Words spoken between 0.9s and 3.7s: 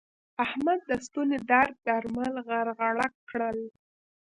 ستوني درد درمل غرغړه کړل.